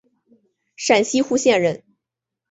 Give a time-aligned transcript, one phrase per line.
[0.75, 1.83] 陕西户县人。